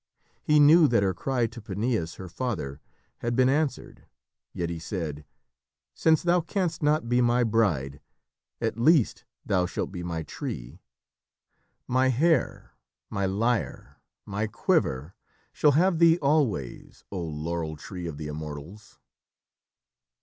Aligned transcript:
He 0.41 0.59
knew 0.59 0.87
that 0.87 1.03
her 1.03 1.13
cry 1.13 1.45
to 1.45 1.61
Peneus 1.61 2.15
her 2.15 2.27
father 2.27 2.81
had 3.19 3.35
been 3.35 3.49
answered, 3.49 4.07
yet 4.51 4.71
he 4.71 4.79
said, 4.79 5.25
"Since 5.93 6.23
thou 6.23 6.41
canst 6.41 6.81
not 6.81 7.07
be 7.07 7.21
my 7.21 7.43
bride, 7.43 8.01
at 8.59 8.79
least 8.79 9.25
thou 9.45 9.67
shalt 9.67 9.91
be 9.91 10.01
my 10.01 10.23
tree; 10.23 10.81
my 11.87 12.07
hair, 12.07 12.71
my 13.11 13.27
lyre, 13.27 14.01
my 14.25 14.47
quiver 14.47 15.13
shall 15.53 15.73
have 15.73 15.99
thee 15.99 16.17
always, 16.17 17.03
oh 17.11 17.21
laurel 17.21 17.75
tree 17.75 18.07
of 18.07 18.17
the 18.17 18.25
Immortals!" 18.25 18.97